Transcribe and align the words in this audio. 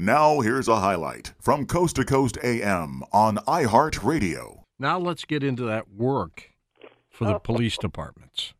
Now, 0.00 0.38
here's 0.38 0.68
a 0.68 0.76
highlight 0.76 1.32
from 1.40 1.66
Coast 1.66 1.96
to 1.96 2.04
Coast 2.04 2.38
AM 2.44 3.02
on 3.12 3.38
iHeartRadio. 3.48 4.62
Now, 4.78 4.96
let's 4.96 5.24
get 5.24 5.42
into 5.42 5.64
that 5.64 5.90
work 5.90 6.52
for 7.10 7.24
the 7.24 7.38
police 7.42 7.76
departments. 7.76 8.54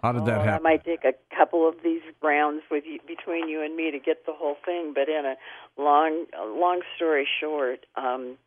How 0.00 0.12
did 0.12 0.26
that 0.26 0.44
happen? 0.44 0.54
I 0.54 0.58
might 0.60 0.84
take 0.84 1.04
a 1.04 1.14
couple 1.34 1.68
of 1.68 1.74
these 1.82 2.02
rounds 2.22 2.62
with 2.70 2.84
you, 2.86 3.00
between 3.04 3.48
you 3.48 3.64
and 3.64 3.74
me 3.74 3.90
to 3.90 3.98
get 3.98 4.26
the 4.26 4.32
whole 4.32 4.54
thing. 4.64 4.92
But 4.94 5.08
in 5.08 5.24
a 5.26 5.34
long, 5.76 6.26
long 6.40 6.82
story 6.94 7.26
short, 7.40 7.86
um, 7.96 8.38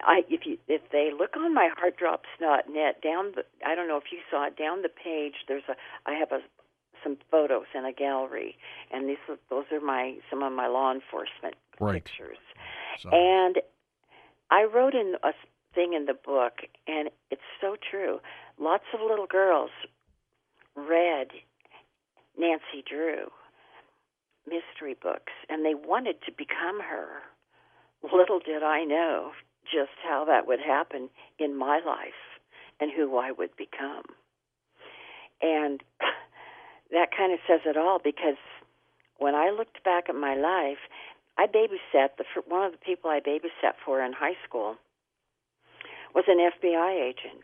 I 0.00 0.22
if 0.30 0.46
you 0.46 0.56
if 0.66 0.80
they 0.92 1.10
look 1.12 1.36
on 1.36 1.52
my 1.52 1.68
heartdrops.net 1.76 3.02
down 3.02 3.32
the 3.36 3.44
I 3.66 3.74
don't 3.74 3.86
know 3.86 3.98
if 3.98 4.10
you 4.10 4.20
saw 4.30 4.46
it 4.46 4.56
down 4.56 4.80
the 4.80 4.88
page. 4.88 5.34
There's 5.46 5.64
a 5.68 5.74
I 6.06 6.14
have 6.14 6.32
a 6.32 6.40
some 7.02 7.16
photos 7.30 7.66
in 7.74 7.84
a 7.84 7.92
gallery, 7.92 8.56
and 8.90 9.08
these 9.08 9.18
those 9.48 9.64
are 9.72 9.80
my 9.80 10.18
some 10.30 10.42
of 10.42 10.52
my 10.52 10.66
law 10.66 10.92
enforcement 10.92 11.54
Right. 11.80 11.94
pictures. 12.04 12.38
So- 12.98 13.10
And 13.10 13.60
I 14.50 14.64
wrote 14.64 14.94
in 14.94 15.16
a 15.22 15.32
thing 15.74 15.94
in 15.94 16.06
the 16.06 16.14
book, 16.14 16.60
and 16.86 17.10
it's 17.30 17.42
so 17.60 17.76
true. 17.76 18.20
Lots 18.58 18.84
of 18.92 19.00
little 19.00 19.26
girls 19.26 19.70
read 20.74 21.28
Nancy 22.36 22.82
Drew 22.86 23.30
mystery 24.46 24.94
books, 24.94 25.32
and 25.48 25.64
they 25.64 25.74
wanted 25.74 26.20
to 26.22 26.32
become 26.32 26.80
her. 26.80 27.22
Little 28.02 28.40
did 28.40 28.62
I 28.62 28.84
know 28.84 29.32
just 29.64 29.92
how 30.02 30.24
that 30.24 30.46
would 30.46 30.60
happen 30.60 31.08
in 31.38 31.56
my 31.56 31.78
life 31.78 32.40
and 32.80 32.90
who 32.90 33.16
I 33.16 33.30
would 33.30 33.54
become. 33.56 34.04
And 35.40 35.82
that 36.92 37.08
kind 37.16 37.32
of 37.32 37.40
says 37.48 37.60
it 37.64 37.76
all 37.76 37.98
because 38.02 38.36
when 39.18 39.34
I 39.34 39.50
looked 39.50 39.82
back 39.84 40.04
at 40.08 40.14
my 40.14 40.34
life, 40.34 40.78
I 41.38 41.46
babysat 41.46 42.16
the 42.18 42.24
one 42.46 42.64
of 42.66 42.72
the 42.72 42.78
people 42.78 43.10
I 43.10 43.20
babysat 43.20 43.74
for 43.84 44.02
in 44.02 44.12
high 44.12 44.36
school 44.46 44.76
was 46.14 46.24
an 46.28 46.38
FBI 46.38 47.00
agent, 47.00 47.42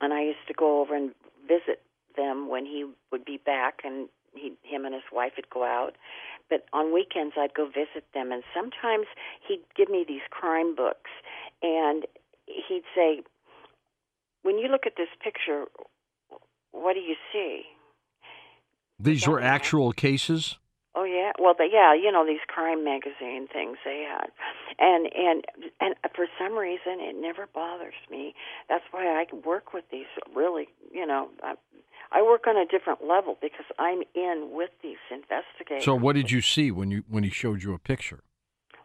and 0.00 0.12
I 0.12 0.22
used 0.22 0.46
to 0.48 0.54
go 0.54 0.80
over 0.80 0.94
and 0.94 1.12
visit 1.48 1.80
them 2.16 2.48
when 2.48 2.66
he 2.66 2.84
would 3.10 3.24
be 3.24 3.38
back, 3.38 3.80
and 3.84 4.08
he, 4.34 4.52
him 4.62 4.84
and 4.84 4.94
his 4.94 5.04
wife 5.10 5.32
would 5.36 5.48
go 5.48 5.64
out. 5.64 5.94
But 6.50 6.66
on 6.72 6.92
weekends, 6.92 7.34
I'd 7.38 7.54
go 7.54 7.66
visit 7.66 8.04
them, 8.12 8.32
and 8.32 8.42
sometimes 8.54 9.06
he'd 9.48 9.62
give 9.74 9.88
me 9.88 10.04
these 10.06 10.20
crime 10.30 10.74
books, 10.74 11.10
and 11.62 12.04
he'd 12.46 12.84
say, 12.94 13.22
"When 14.42 14.58
you 14.58 14.68
look 14.68 14.86
at 14.86 14.96
this 14.96 15.08
picture, 15.20 15.64
what 16.72 16.92
do 16.92 17.00
you 17.00 17.16
see?" 17.32 17.64
These 18.98 19.28
were 19.28 19.40
actual 19.40 19.92
cases? 19.92 20.58
Oh 20.94 21.04
yeah, 21.04 21.32
well, 21.38 21.54
they, 21.56 21.68
yeah, 21.70 21.94
you 21.94 22.10
know 22.10 22.24
these 22.26 22.40
crime 22.48 22.82
magazine 22.82 23.48
things 23.52 23.76
they 23.84 24.06
had, 24.08 24.30
and 24.78 25.06
and 25.14 25.44
and 25.78 25.94
for 26.14 26.26
some 26.38 26.56
reason 26.56 27.00
it 27.00 27.14
never 27.20 27.46
bothers 27.52 27.94
me. 28.10 28.34
That's 28.70 28.84
why 28.92 29.04
I 29.04 29.26
work 29.46 29.74
with 29.74 29.84
these 29.92 30.06
really, 30.34 30.68
you 30.90 31.06
know, 31.06 31.28
I, 31.42 31.54
I 32.12 32.22
work 32.22 32.46
on 32.46 32.56
a 32.56 32.64
different 32.64 33.06
level 33.06 33.36
because 33.42 33.66
I'm 33.78 34.02
in 34.14 34.50
with 34.52 34.70
these 34.82 34.96
investigators. 35.10 35.84
So, 35.84 35.94
what 35.94 36.14
did 36.14 36.30
you 36.30 36.40
see 36.40 36.70
when 36.70 36.90
you 36.90 37.04
when 37.08 37.24
he 37.24 37.30
showed 37.30 37.62
you 37.62 37.74
a 37.74 37.78
picture? 37.78 38.20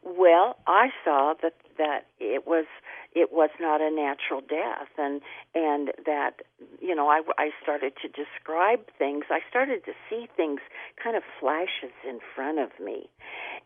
Well, 0.04 0.58
I 0.68 0.90
saw 1.06 1.36
that 1.42 1.54
that 1.78 2.08
it 2.20 2.46
was 2.46 2.66
it 3.14 3.32
was 3.32 3.50
not 3.60 3.82
a 3.82 3.92
natural 3.92 4.42
death, 4.42 4.90
and 4.98 5.22
and 5.54 5.92
that 6.06 6.42
you 6.80 6.96
know 6.96 7.08
I 7.10 7.22
I 7.38 7.52
started 7.62 7.94
to 8.02 8.08
describe 8.08 8.86
things. 8.98 9.26
I 9.30 9.40
started 9.50 9.84
to 9.86 9.94
see 10.10 10.28
things 10.36 10.62
kind 11.02 11.16
of 11.16 11.24
flashes 11.40 11.94
in 12.08 12.20
front 12.36 12.60
of 12.60 12.70
me, 12.84 13.10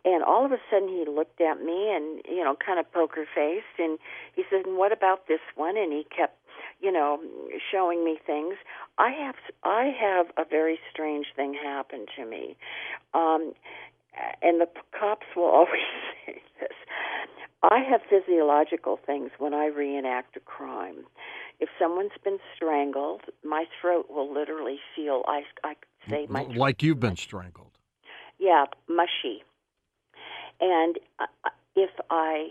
and 0.04 0.24
all 0.24 0.46
of 0.46 0.52
a 0.52 0.60
sudden 0.70 0.90
he 0.90 1.06
looked 1.08 1.42
at 1.42 1.62
me 1.62 1.92
and 1.94 2.22
you 2.28 2.44
know 2.44 2.56
kind 2.56 2.80
of 2.80 2.92
poker 2.92 3.26
faced, 3.36 3.78
and 3.78 4.00
he 4.36 4.44
said, 4.50 4.66
"And 4.66 4.78
what 4.78 4.92
about 4.92 5.28
this 5.28 5.42
one?" 5.56 5.78
And 5.78 5.94
he 5.94 6.06
kept 6.16 6.38
you 6.82 6.92
know 6.92 7.20
showing 7.72 8.04
me 8.04 8.18
things. 8.26 8.56
I 8.98 9.12
have 9.12 9.36
I 9.64 9.94
have 10.00 10.28
a 10.38 10.50
very 10.50 10.80
strange 10.92 11.28
thing 11.36 11.54
happen 11.54 12.08
to 12.16 12.26
me. 12.26 12.56
Um, 13.14 13.54
and 14.42 14.62
the 14.62 14.68
cops 14.98 15.28
will 15.36 15.44
always 15.60 15.90
say 16.26 16.42
this. 16.60 16.72
I 17.72 17.80
have 17.90 18.02
physiological 18.10 19.00
things 19.06 19.32
when 19.40 19.54
I 19.54 19.68
reenact 19.68 20.38
a 20.38 20.40
crime. 20.40 21.06
If 21.60 21.70
someone's 21.80 22.12
been 22.24 22.40
strangled, 22.56 23.22
my 23.44 23.66
throat 23.82 24.08
will 24.10 24.32
literally 24.32 24.80
feel. 24.96 25.24
I 25.28 25.44
I 25.64 25.76
say 26.10 26.28
my 26.30 26.44
like 26.44 26.84
you've 26.84 27.00
been 27.00 27.18
strangled. 27.18 27.72
yeah 28.40 28.66
mushy. 28.88 29.44
And 30.62 30.98
uh, 31.20 31.26
uh, 31.46 31.50
if 31.76 31.92
I 32.10 32.50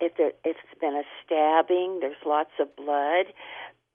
if 0.00 0.16
there 0.16 0.32
if 0.44 0.56
it's 0.56 0.80
been 0.80 0.94
a 0.94 1.04
stabbing, 1.24 1.98
there's 2.00 2.16
lots 2.26 2.52
of 2.60 2.74
blood. 2.76 3.26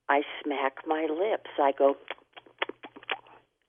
I 0.10 0.22
smack 0.44 0.78
my 0.86 1.08
lips. 1.10 1.50
I 1.60 1.72
go 1.78 1.98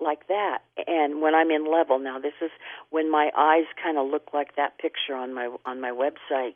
like 0.01 0.29
that. 0.29 0.59
And 0.87 1.21
when 1.21 1.35
I'm 1.35 1.51
in 1.51 1.71
level, 1.71 1.99
now 1.99 2.19
this 2.19 2.35
is 2.41 2.51
when 2.91 3.11
my 3.11 3.31
eyes 3.37 3.67
kind 3.83 3.99
of 3.99 4.09
look 4.09 4.29
like 4.33 4.57
that 4.57 4.79
picture 4.79 5.15
on 5.15 5.35
my 5.35 5.55
on 5.67 5.81
my 5.81 5.91
website. 5.91 6.55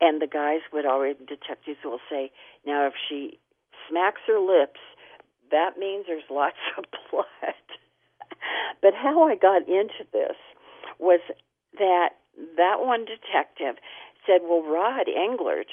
And 0.00 0.20
the 0.20 0.26
guys 0.26 0.60
would 0.72 0.86
already 0.86 1.18
detectives 1.20 1.78
will 1.84 2.00
say, 2.10 2.32
now 2.66 2.86
if 2.86 2.94
she 3.08 3.38
smacks 3.88 4.20
her 4.26 4.40
lips, 4.40 4.80
that 5.50 5.78
means 5.78 6.06
there's 6.06 6.24
lots 6.30 6.56
of 6.78 6.84
blood. 7.10 7.54
but 8.82 8.94
how 8.94 9.22
I 9.22 9.36
got 9.36 9.68
into 9.68 10.04
this 10.12 10.36
was 10.98 11.20
that 11.78 12.10
that 12.56 12.76
one 12.80 13.04
detective 13.04 13.76
said, 14.26 14.40
"Well, 14.42 14.62
Rod 14.62 15.06
Englert, 15.06 15.70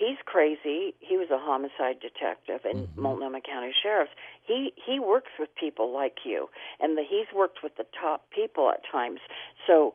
he's 0.00 0.16
crazy. 0.24 0.94
He 1.00 1.16
was 1.16 1.28
a 1.30 1.38
homicide 1.38 2.00
detective 2.00 2.64
in 2.64 2.88
Multnomah 2.96 3.42
County 3.42 3.72
Sheriff's. 3.82 4.12
He 4.42 4.72
he 4.74 4.98
works 4.98 5.30
with 5.38 5.50
people 5.54 5.92
like 5.92 6.24
you, 6.24 6.48
and 6.80 6.96
the, 6.96 7.04
he's 7.08 7.28
worked 7.36 7.58
with 7.62 7.76
the 7.76 7.86
top 7.98 8.24
people 8.34 8.70
at 8.70 8.80
times. 8.90 9.20
So." 9.66 9.94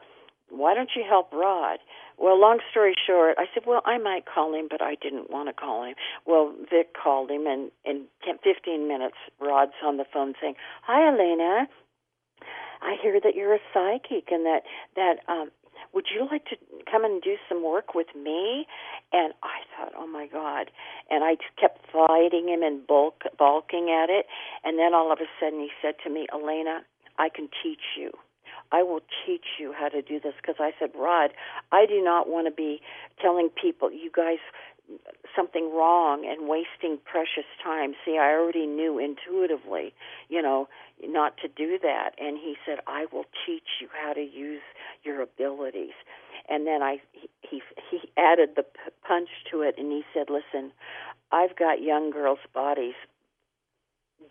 Why 0.51 0.75
don't 0.75 0.91
you 0.95 1.03
help 1.03 1.33
Rod? 1.33 1.79
Well, 2.19 2.39
long 2.39 2.59
story 2.69 2.93
short, 3.07 3.33
I 3.39 3.45
said, 3.51 3.63
well, 3.65 3.81
I 3.83 3.97
might 3.97 4.25
call 4.27 4.53
him, 4.53 4.67
but 4.69 4.79
I 4.79 4.93
didn't 4.93 5.31
want 5.31 5.49
to 5.49 5.53
call 5.53 5.83
him. 5.83 5.95
Well, 6.27 6.53
Vic 6.69 6.93
called 6.93 7.31
him, 7.31 7.47
and 7.47 7.71
in 7.83 8.05
15 8.23 8.87
minutes, 8.87 9.17
Rod's 9.41 9.73
on 9.83 9.97
the 9.97 10.05
phone 10.13 10.35
saying, 10.39 10.53
"Hi, 10.83 11.09
Elaina. 11.09 11.67
I 12.79 12.95
hear 13.01 13.19
that 13.19 13.33
you're 13.33 13.55
a 13.55 13.59
psychic, 13.73 14.31
and 14.31 14.45
that 14.45 14.61
that 14.95 15.15
um, 15.27 15.49
would 15.93 16.05
you 16.13 16.27
like 16.29 16.45
to 16.45 16.57
come 16.89 17.05
and 17.05 17.21
do 17.21 17.37
some 17.47 17.63
work 17.63 17.95
with 17.95 18.07
me?" 18.15 18.67
And 19.11 19.33
I 19.43 19.61
thought, 19.75 19.93
"Oh 19.95 20.07
my 20.07 20.27
God!" 20.27 20.71
And 21.09 21.23
I 21.23 21.35
just 21.35 21.55
kept 21.57 21.85
fighting 21.91 22.49
him 22.49 22.63
and 22.63 22.85
bulk 22.85 23.23
balking 23.37 23.89
at 23.91 24.09
it. 24.09 24.27
And 24.63 24.77
then 24.79 24.93
all 24.93 25.11
of 25.11 25.19
a 25.19 25.27
sudden, 25.39 25.59
he 25.59 25.71
said 25.81 25.95
to 26.03 26.09
me, 26.09 26.27
"Elaina, 26.33 26.85
I 27.17 27.29
can 27.29 27.49
teach 27.61 27.97
you." 27.97 28.11
I 28.71 28.83
will 28.83 29.01
teach 29.25 29.45
you 29.59 29.73
how 29.73 29.89
to 29.89 30.01
do 30.01 30.19
this 30.19 30.33
because 30.37 30.55
I 30.59 30.73
said, 30.79 30.91
Rod, 30.95 31.31
I 31.71 31.85
do 31.85 32.03
not 32.03 32.27
want 32.27 32.47
to 32.47 32.51
be 32.51 32.81
telling 33.21 33.49
people, 33.49 33.91
you 33.91 34.09
guys, 34.11 34.39
something 35.35 35.71
wrong 35.73 36.25
and 36.25 36.47
wasting 36.47 36.99
precious 37.03 37.49
time. 37.63 37.93
See, 38.05 38.17
I 38.17 38.31
already 38.31 38.65
knew 38.65 38.99
intuitively, 38.99 39.93
you 40.29 40.41
know, 40.41 40.67
not 41.03 41.37
to 41.37 41.47
do 41.47 41.77
that. 41.81 42.11
And 42.19 42.37
he 42.37 42.55
said, 42.65 42.79
I 42.87 43.05
will 43.11 43.25
teach 43.45 43.81
you 43.81 43.87
how 43.91 44.13
to 44.13 44.21
use 44.21 44.61
your 45.03 45.21
abilities. 45.21 45.93
And 46.47 46.67
then 46.67 46.83
I 46.83 46.97
he 47.11 47.29
he, 47.41 47.61
he 47.89 47.99
added 48.17 48.49
the 48.55 48.63
p- 48.63 48.91
punch 49.07 49.29
to 49.51 49.61
it, 49.61 49.75
and 49.79 49.91
he 49.91 50.03
said, 50.13 50.27
"Listen, 50.29 50.71
I've 51.31 51.55
got 51.55 51.81
young 51.81 52.11
girls' 52.11 52.37
bodies 52.53 52.93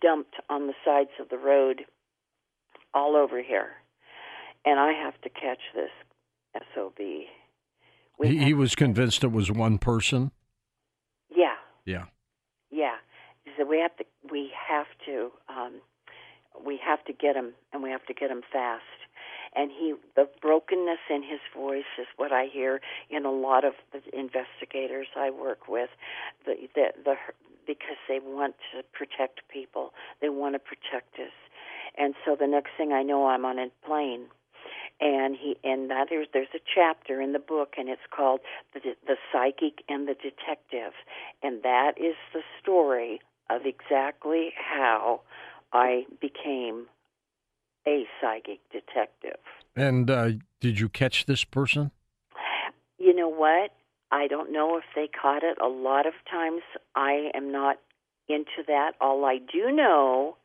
dumped 0.00 0.36
on 0.48 0.68
the 0.68 0.74
sides 0.84 1.10
of 1.18 1.28
the 1.28 1.38
road 1.38 1.82
all 2.92 3.16
over 3.16 3.42
here, 3.42 3.72
and 4.64 4.78
I 4.78 4.92
have 4.92 5.20
to 5.22 5.28
catch 5.28 5.58
this 5.74 5.90
sob." 6.72 6.92
He, 6.98 7.26
he 8.22 8.54
was 8.54 8.76
convinced 8.76 9.24
it 9.24 9.32
was 9.32 9.50
one 9.50 9.78
person. 9.78 10.30
Yeah, 11.84 12.06
Yeah. 12.70 12.96
said 13.56 13.68
we 13.68 13.78
have 13.80 13.96
to 13.96 14.04
we 14.30 14.50
have 14.68 14.86
to 15.06 15.30
um, 15.48 15.80
we 16.64 16.78
have 16.84 17.04
to 17.04 17.12
get 17.12 17.36
him 17.36 17.54
and 17.72 17.82
we 17.82 17.90
have 17.90 18.04
to 18.06 18.14
get 18.14 18.30
him 18.30 18.42
fast. 18.52 18.82
and 19.54 19.70
he 19.70 19.94
the 20.16 20.28
brokenness 20.42 20.98
in 21.10 21.22
his 21.22 21.40
voice 21.56 21.90
is 21.98 22.06
what 22.16 22.32
I 22.32 22.46
hear 22.52 22.80
in 23.10 23.24
a 23.24 23.30
lot 23.32 23.64
of 23.64 23.74
the 23.92 24.00
investigators 24.18 25.08
I 25.16 25.30
work 25.30 25.68
with. 25.68 25.90
The 26.46 26.54
the, 26.74 26.86
the 27.04 27.14
because 27.66 27.96
they 28.08 28.20
want 28.20 28.56
to 28.72 28.82
protect 28.92 29.40
people, 29.48 29.92
they 30.20 30.28
want 30.28 30.54
to 30.54 30.58
protect 30.58 31.14
us, 31.18 31.32
and 31.96 32.14
so 32.24 32.36
the 32.38 32.46
next 32.46 32.70
thing 32.76 32.92
I 32.92 33.02
know, 33.02 33.26
I'm 33.28 33.44
on 33.44 33.58
a 33.58 33.68
plane 33.86 34.26
and 35.04 35.36
he 35.36 35.56
and 35.62 35.90
that 35.90 36.06
there's 36.10 36.26
there's 36.32 36.48
a 36.54 36.60
chapter 36.74 37.20
in 37.20 37.32
the 37.32 37.38
book 37.38 37.74
and 37.78 37.88
it's 37.88 38.02
called 38.10 38.40
the 38.72 38.80
the 39.06 39.16
psychic 39.30 39.84
and 39.88 40.08
the 40.08 40.14
detective 40.14 40.94
and 41.42 41.62
that 41.62 41.92
is 41.96 42.16
the 42.32 42.40
story 42.60 43.20
of 43.50 43.62
exactly 43.66 44.52
how 44.56 45.20
I 45.72 46.06
became 46.20 46.86
a 47.86 48.06
psychic 48.20 48.60
detective. 48.72 49.38
And 49.76 50.10
uh, 50.10 50.30
did 50.60 50.80
you 50.80 50.88
catch 50.88 51.26
this 51.26 51.44
person? 51.44 51.90
You 52.98 53.14
know 53.14 53.28
what? 53.28 53.72
I 54.10 54.28
don't 54.28 54.52
know 54.52 54.78
if 54.78 54.84
they 54.94 55.08
caught 55.08 55.42
it. 55.42 55.58
A 55.60 55.68
lot 55.68 56.06
of 56.06 56.14
times 56.30 56.62
I 56.94 57.30
am 57.34 57.50
not 57.52 57.76
into 58.28 58.62
that. 58.68 58.92
All 59.00 59.24
I 59.24 59.38
do 59.38 59.70
know, 59.70 60.36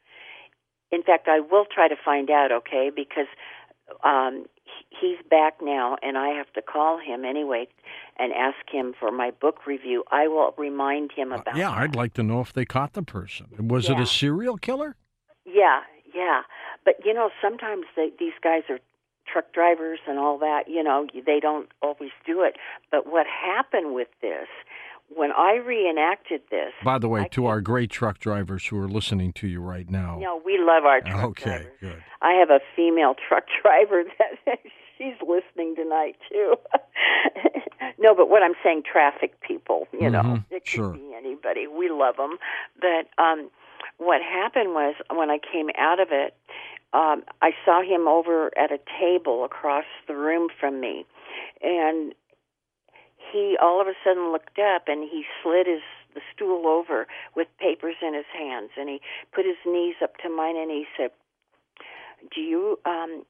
in 0.91 1.03
fact, 1.03 1.27
I 1.27 1.39
will 1.39 1.65
try 1.73 1.87
to 1.87 1.95
find 2.03 2.29
out, 2.29 2.51
okay, 2.51 2.91
because 2.93 3.27
um, 4.03 4.45
he's 4.89 5.17
back 5.29 5.55
now, 5.61 5.97
and 6.01 6.17
I 6.17 6.29
have 6.29 6.51
to 6.53 6.61
call 6.61 6.99
him 6.99 7.25
anyway 7.25 7.67
and 8.17 8.33
ask 8.33 8.57
him 8.71 8.93
for 8.99 9.11
my 9.11 9.31
book 9.31 9.65
review. 9.65 10.03
I 10.11 10.27
will 10.27 10.53
remind 10.57 11.11
him 11.11 11.31
about. 11.31 11.55
Uh, 11.55 11.57
yeah, 11.57 11.69
that. 11.69 11.77
I'd 11.77 11.95
like 11.95 12.13
to 12.15 12.23
know 12.23 12.41
if 12.41 12.53
they 12.53 12.65
caught 12.65 12.93
the 12.93 13.03
person. 13.03 13.47
Was 13.59 13.89
yeah. 13.89 13.95
it 13.95 14.01
a 14.01 14.05
serial 14.05 14.57
killer? 14.57 14.95
Yeah, 15.45 15.81
yeah. 16.13 16.41
But 16.85 16.95
you 17.05 17.13
know, 17.13 17.29
sometimes 17.41 17.85
they, 17.95 18.11
these 18.19 18.33
guys 18.43 18.63
are 18.69 18.79
truck 19.31 19.53
drivers 19.53 19.99
and 20.07 20.17
all 20.17 20.37
that. 20.39 20.63
You 20.67 20.83
know, 20.83 21.07
they 21.13 21.39
don't 21.39 21.69
always 21.81 22.11
do 22.25 22.41
it. 22.43 22.55
But 22.91 23.07
what 23.07 23.25
happened 23.27 23.93
with 23.93 24.09
this 24.21 24.47
when 25.09 25.31
I 25.31 25.55
reenacted 25.55 26.41
this. 26.51 26.71
By 26.83 26.99
the 26.99 27.09
way, 27.09 27.21
I 27.21 27.27
to 27.29 27.45
our 27.47 27.61
great 27.61 27.89
truck 27.89 28.19
drivers 28.19 28.67
who 28.67 28.77
are 28.79 28.87
listening 28.87 29.33
to 29.33 29.47
you 29.47 29.61
right 29.61 29.89
now. 29.89 30.17
Know, 30.19 30.41
we 30.43 30.57
love 30.59 30.85
our 30.85 31.01
truck 31.01 31.23
okay, 31.31 31.43
drivers. 31.43 31.67
Okay, 31.67 31.93
good. 31.93 32.03
I 32.21 32.33
have 32.33 32.49
a 32.49 32.59
female 32.75 33.15
truck 33.27 33.45
driver 33.61 34.03
that 34.17 34.59
she's 34.97 35.15
listening 35.21 35.75
tonight 35.75 36.15
too. 36.29 36.55
no, 37.99 38.13
but 38.15 38.29
what 38.29 38.43
I'm 38.43 38.53
saying, 38.63 38.83
traffic 38.91 39.39
people. 39.41 39.87
You 39.93 40.09
know, 40.09 40.21
Mhm, 40.21 40.45
it 40.51 40.63
could 40.65 40.67
sure. 40.67 40.93
be 40.93 41.13
anybody. 41.15 41.67
We 41.67 41.89
love 41.89 42.17
them. 42.17 42.37
But 42.79 43.07
um, 43.21 43.49
what 43.97 44.21
happened 44.21 44.73
was 44.73 44.95
when 45.09 45.29
I 45.29 45.39
came 45.39 45.69
out 45.77 45.99
of 45.99 46.09
it, 46.11 46.35
um, 46.93 47.23
I 47.41 47.51
saw 47.65 47.81
him 47.83 48.07
over 48.07 48.51
at 48.57 48.71
a 48.71 48.79
table 48.99 49.43
across 49.45 49.85
the 50.07 50.15
room 50.15 50.49
from 50.59 50.79
me, 50.81 51.05
and 51.61 52.13
he 53.31 53.57
all 53.61 53.81
of 53.81 53.87
a 53.87 53.93
sudden 54.03 54.31
looked 54.31 54.59
up 54.59 54.83
and 54.87 55.03
he 55.09 55.23
slid 55.43 55.67
his 55.67 55.81
the 56.15 56.21
stool 56.33 56.67
over 56.67 57.07
with 57.35 57.47
papers 57.59 57.95
in 58.01 58.13
his 58.13 58.25
hands 58.33 58.71
and 58.77 58.89
he 58.89 58.99
put 59.33 59.45
his 59.45 59.57
knees 59.65 59.95
up 60.03 60.17
to 60.17 60.29
mine 60.29 60.57
and 60.57 60.71
he 60.71 60.85
said 60.97 61.11
do 62.33 62.41
you 62.41 62.79
um 62.85 63.23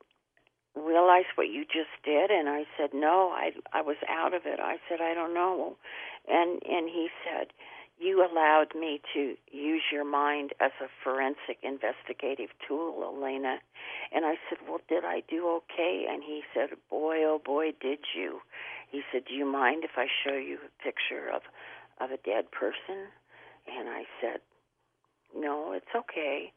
realize 0.76 1.26
what 1.36 1.50
you 1.50 1.64
just 1.66 1.92
did? 2.04 2.32
And 2.32 2.48
i 2.50 2.64
said 2.78 2.92
no 2.94 3.32
i 3.34 3.52
i 3.74 3.82
was 3.82 3.98
out 4.08 4.34
of 4.34 4.44
it. 4.46 4.60
I 4.60 4.78
said 4.88 5.00
i 5.02 5.14
don't 5.14 5.34
know. 5.34 5.76
And 6.28 6.62
and 6.64 6.88
he 6.90 7.10
said 7.24 7.48
you 8.02 8.26
allowed 8.26 8.74
me 8.80 9.02
to 9.14 9.36
use 9.52 9.84
your 9.92 10.06
mind 10.06 10.54
as 10.62 10.72
a 10.82 10.88
forensic 11.04 11.58
investigative 11.62 12.50
tool 12.66 13.04
elaina. 13.04 13.58
And 14.14 14.26
i 14.26 14.36
said 14.48 14.60
well 14.68 14.80
did 14.88 15.04
i 15.04 15.22
do 15.30 15.48
okay? 15.60 16.06
And 16.10 16.24
he 16.24 16.44
said 16.54 16.70
boy 16.90 17.18
oh 17.26 17.42
boy 17.44 17.72
did 17.82 18.00
you 18.16 18.40
he 18.90 19.02
said, 19.12 19.26
"Do 19.26 19.34
you 19.34 19.46
mind 19.46 19.84
if 19.84 19.98
I 19.98 20.08
show 20.24 20.34
you 20.36 20.58
a 20.66 20.84
picture 20.84 21.30
of 21.30 21.44
of 22.00 22.12
a 22.12 22.18
dead 22.18 22.52
person?" 22.52 23.08
And 23.68 23.90
I 23.90 24.06
said, 24.22 24.42
"No, 25.36 25.72
it's 25.74 25.94
okay." 25.96 26.52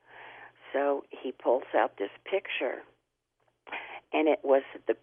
So 0.73 1.05
he 1.11 1.33
pulls 1.33 1.65
out 1.75 1.97
this 1.99 2.11
picture, 2.25 2.83
and 4.13 4.29
it 4.29 4.41
was 4.43 4.63
the 4.87 4.97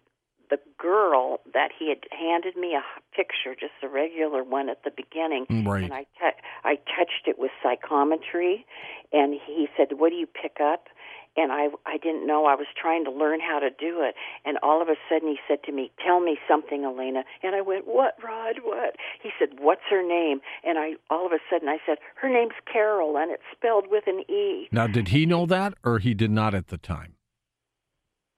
the 0.50 0.58
girl 0.78 1.40
that 1.54 1.70
he 1.78 1.88
had 1.88 2.00
handed 2.10 2.56
me 2.56 2.74
a 2.74 2.82
picture, 3.14 3.54
just 3.54 3.72
a 3.84 3.88
regular 3.88 4.42
one 4.42 4.68
at 4.68 4.82
the 4.82 4.90
beginning, 4.90 5.46
mm, 5.46 5.64
Right. 5.64 5.84
and 5.84 5.94
I 5.94 6.02
t- 6.18 6.40
I 6.64 6.74
touched 6.74 7.28
it 7.28 7.38
with 7.38 7.52
psychometry, 7.62 8.66
and 9.12 9.34
he 9.34 9.68
said, 9.76 9.92
"What 9.92 10.10
do 10.10 10.16
you 10.16 10.26
pick 10.26 10.60
up?" 10.60 10.88
And 11.36 11.52
I 11.52 11.68
I 11.86 11.96
didn't 11.96 12.26
know 12.26 12.46
I 12.46 12.54
was 12.54 12.66
trying 12.80 13.04
to 13.04 13.10
learn 13.10 13.40
how 13.40 13.60
to 13.60 13.70
do 13.70 14.02
it, 14.02 14.14
and 14.44 14.58
all 14.62 14.82
of 14.82 14.88
a 14.88 14.96
sudden 15.08 15.28
he 15.28 15.38
said 15.46 15.62
to 15.64 15.72
me, 15.72 15.92
"Tell 16.04 16.20
me 16.20 16.38
something, 16.48 16.84
Elaina." 16.84 17.24
And 17.42 17.54
I 17.54 17.60
went, 17.60 17.86
"What, 17.86 18.16
Rod? 18.22 18.56
What?" 18.64 18.96
He 19.22 19.30
said, 19.38 19.60
"What's 19.60 19.86
her 19.90 20.02
name?" 20.06 20.40
And 20.64 20.78
I 20.78 20.94
all 21.08 21.26
of 21.26 21.32
a 21.32 21.38
sudden 21.48 21.68
I 21.68 21.78
said, 21.86 21.98
"Her 22.16 22.28
name's 22.28 22.58
Carol, 22.70 23.16
and 23.16 23.30
it's 23.30 23.42
spelled 23.52 23.86
with 23.88 24.04
an 24.06 24.24
E." 24.30 24.68
Now, 24.72 24.86
did 24.86 25.08
he 25.08 25.24
know 25.24 25.46
that, 25.46 25.74
or 25.84 25.98
he 25.98 26.14
did 26.14 26.30
not 26.30 26.54
at 26.54 26.68
the 26.68 26.78
time? 26.78 27.14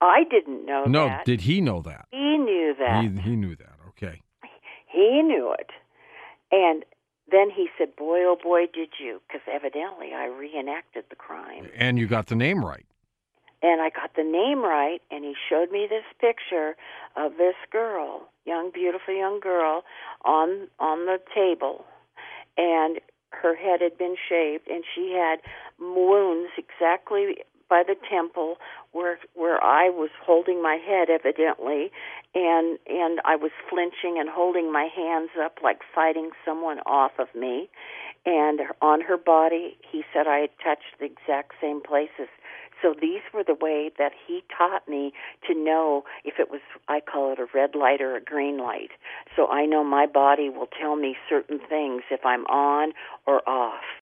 I 0.02 0.24
didn't 0.28 0.66
know 0.66 0.84
no, 0.84 1.06
that. 1.08 1.24
did 1.24 1.42
he 1.42 1.60
know 1.60 1.80
that? 1.82 2.06
he 2.10 2.36
knew 2.36 2.74
that. 2.78 3.04
He, 3.04 3.30
he 3.30 3.36
knew 3.36 3.54
that. 3.56 3.76
Okay. 3.90 4.20
He 4.92 5.22
knew 5.22 5.54
it. 5.58 5.70
And 6.50 6.84
then 7.32 7.50
he 7.50 7.68
said, 7.78 7.96
Boy, 7.96 8.20
oh 8.20 8.36
boy, 8.40 8.66
did 8.72 8.90
you. 9.00 9.20
Because 9.26 9.42
evidently 9.50 10.12
I 10.14 10.26
reenacted 10.26 11.04
the 11.10 11.16
crime. 11.16 11.68
And 11.74 11.98
you 11.98 12.06
got 12.06 12.26
the 12.26 12.36
name 12.36 12.64
right. 12.64 12.86
And 13.62 13.80
I 13.80 13.90
got 13.90 14.16
the 14.16 14.24
name 14.24 14.62
right, 14.62 15.00
and 15.12 15.24
he 15.24 15.34
showed 15.48 15.70
me 15.70 15.86
this 15.88 16.02
picture 16.20 16.74
of 17.16 17.36
this 17.36 17.54
girl, 17.70 18.28
young, 18.44 18.72
beautiful 18.74 19.14
young 19.14 19.38
girl, 19.38 19.84
on 20.24 20.66
on 20.80 21.06
the 21.06 21.18
table, 21.32 21.84
and 22.56 22.98
her 23.30 23.54
head 23.54 23.80
had 23.80 23.96
been 23.96 24.16
shaved, 24.28 24.66
and 24.68 24.82
she 24.94 25.12
had 25.12 25.38
wounds 25.78 26.50
exactly 26.58 27.36
by 27.72 27.82
the 27.82 27.96
temple 28.10 28.56
where 28.92 29.18
where 29.32 29.56
I 29.64 29.88
was 29.88 30.10
holding 30.22 30.62
my 30.62 30.76
head, 30.76 31.08
evidently, 31.08 31.90
and 32.34 32.78
and 32.86 33.18
I 33.24 33.34
was 33.34 33.50
flinching 33.70 34.20
and 34.20 34.28
holding 34.28 34.70
my 34.70 34.88
hands 34.94 35.30
up 35.42 35.56
like 35.64 35.78
fighting 35.94 36.32
someone 36.44 36.80
off 36.80 37.12
of 37.18 37.28
me, 37.34 37.70
and 38.26 38.60
on 38.82 39.00
her 39.00 39.16
body, 39.16 39.78
he 39.90 40.04
said 40.12 40.26
I 40.26 40.40
had 40.40 40.50
touched 40.62 41.00
the 41.00 41.06
exact 41.06 41.54
same 41.62 41.80
places. 41.80 42.28
So 42.82 42.94
these 43.00 43.22
were 43.32 43.44
the 43.44 43.56
way 43.58 43.90
that 43.96 44.12
he 44.26 44.44
taught 44.54 44.86
me 44.86 45.14
to 45.46 45.54
know 45.54 46.04
if 46.24 46.34
it 46.38 46.50
was, 46.50 46.60
I 46.88 47.00
call 47.00 47.32
it 47.32 47.38
a 47.38 47.46
red 47.54 47.74
light 47.74 48.02
or 48.02 48.16
a 48.16 48.20
green 48.20 48.58
light. 48.58 48.90
So 49.34 49.46
I 49.46 49.64
know 49.64 49.82
my 49.84 50.04
body 50.04 50.50
will 50.50 50.66
tell 50.66 50.96
me 50.96 51.16
certain 51.30 51.60
things 51.70 52.02
if 52.10 52.26
I'm 52.26 52.44
on 52.46 52.92
or 53.24 53.48
off. 53.48 54.01